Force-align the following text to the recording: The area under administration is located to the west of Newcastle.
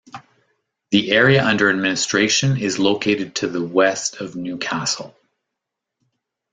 The 0.89 1.11
area 1.11 1.45
under 1.45 1.69
administration 1.69 2.57
is 2.57 2.79
located 2.79 3.35
to 3.35 3.47
the 3.47 3.63
west 3.63 4.15
of 4.19 4.35
Newcastle. 4.35 5.15